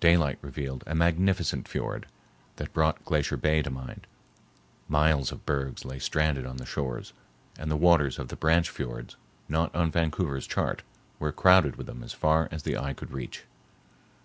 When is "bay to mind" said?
3.36-4.08